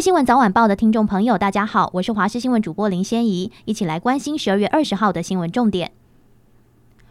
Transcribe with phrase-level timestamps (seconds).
[0.00, 5.90] 新闻早晚报的听众朋友，大家好，我是华视新闻主播林仙怡，一起来关心十二月二十号的新闻重点。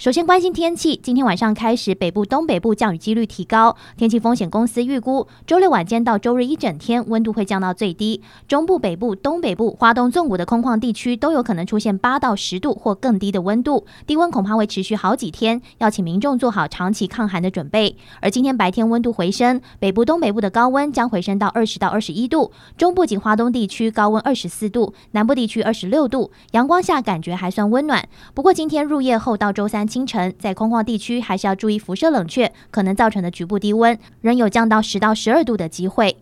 [0.00, 3.76] 首先关心天气，今天晚上开始，北部、东北部降雨几率提高。
[3.98, 8.22] 天气风险公司预估，周六晚间到周日一整天，温度会降到最低。
[8.48, 17.94] 中部、北部、东北部、华东纵谷的空旷地区都有可能出现八到十度或更低的温度，低温恐怕会持续好几天，要请民众做好长期抗寒的准备。
[18.22, 28.08] 而今天白天温度回升，北部、东北部的高温将回升到二十到二十一度，中部及华东地区高温二十四度，南部地区二十六度，阳光下感觉还算温暖。
[28.32, 29.89] 不过今天入夜后到周三。
[29.90, 36.16] 清晨在空旷地区还是要注意辐射冷却可能造成的局部低温，仍有降到十到十二度的机会。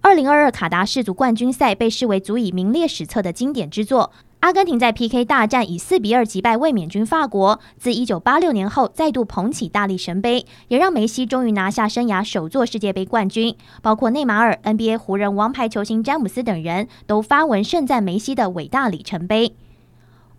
[0.00, 4.10] 二零二二卡达世足冠军赛被视为足以名列史册的经典之作。
[4.40, 13.54] 阿根廷在 PK 大战以四比二击败卫冕军法国，自一九八六年后再度捧起大力神杯，也让梅西终于拿下生涯首座世界杯冠军。
[13.80, 19.54] 包括内马尔、NBA 湖人王牌球星詹姆斯等人都发文盛赞梅西的伟大里程碑。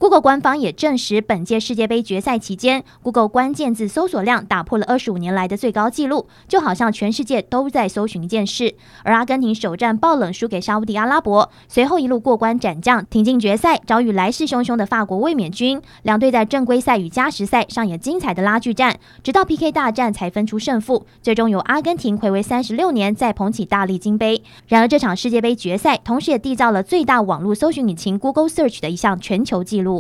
[0.04, 8.76] Google 官方也证实，本届世界杯决赛期间，Google 关键字搜索量打破了二十五年来的最高纪录，就好像全世界都在搜寻一件事。
[9.06, 15.82] 而阿根廷首战爆冷输给沙乌地阿拉伯，随后一路过关斩将，挺进决赛，遭遇来势汹汹的法国卫冕军。
[16.02, 24.44] 两队在正规赛与加时赛上演精彩的拉锯战，直到 PK 大战才分出胜负，最终由阿根廷睽违三十六年再捧起大力金杯。
[24.68, 29.93] 然而，这场世界杯决赛同时也缔造了最大网络搜寻引擎 Google Search 的一项全球纪录。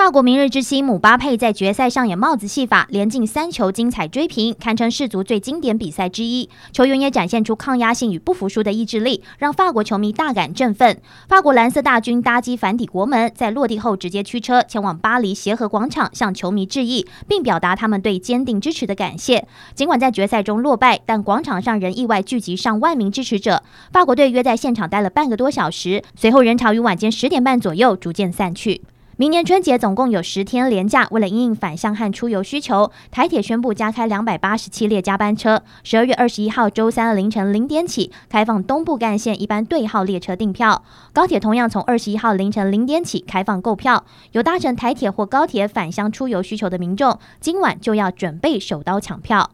[0.00, 6.48] 法国明日之星姆巴佩在决赛上演帽子戏法，连进三球，精彩追平，堪称世足最经典比赛之一。
[6.72, 10.98] 球员也展现出抗压性与不服输的意志力，让法国球迷大感振奋。
[11.28, 19.46] 法国蓝色大军搭机反抵国门，在落地后直接驱车前往巴黎协和广场向球迷致意，并表达他们对坚定支持的感谢。
[19.74, 23.62] 尽管在决赛中落败，但广场上仍意外聚集上万名支持者。
[23.92, 28.80] 法国队约在现场待了半个多小时，随后人潮于晚间十点半左右逐渐散去。
[29.20, 35.62] 明年春节总共有十天连假，为了应应返乡和出游需求，台铁宣布加开两百八十七列加班车。
[35.84, 40.82] 十二月二十一号周三凌晨零点起开放东部干线一般对号列车订票，
[41.12, 44.06] 高铁同样从二十一号凌晨零点起开放购票。
[44.32, 49.50] 有搭乘台铁或高铁返乡出游需求的民众，今晚就要准备手刀抢票。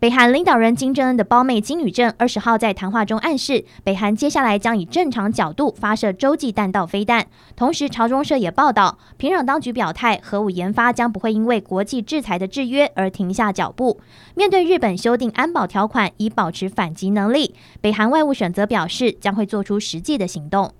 [0.00, 7.26] 北韩领导人金正恩的胞妹金宇正二十号在谈话中暗示，北韩接下来将以正常角度发射洲际弹道飞弹。
[7.54, 14.00] 同时，朝中社也报道，平壤当局表态，核武研发将不会因为国际制裁的制约而停下脚步。
[14.34, 20.72] 面对日本修订安保条款以保持反击能力，北韩外务省则表示将会做出实际的行动。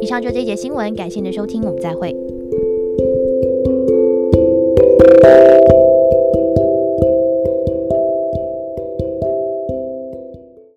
[0.00, 2.12] 以上就这节新闻，感谢您的收听，我们再会。